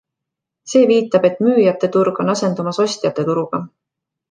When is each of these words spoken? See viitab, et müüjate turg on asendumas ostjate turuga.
See 0.71 0.81
viitab, 0.91 1.27
et 1.29 1.43
müüjate 1.49 1.91
turg 1.97 2.23
on 2.25 2.33
asendumas 2.35 2.83
ostjate 2.87 3.29
turuga. 3.31 3.63